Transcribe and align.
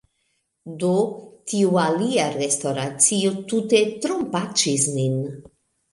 Do, 0.83 0.93
tiu 1.51 1.77
alia 1.83 2.25
restoracio 2.37 3.35
tute 3.53 3.83
trompaĉis 4.07 4.89
nin! 4.99 5.21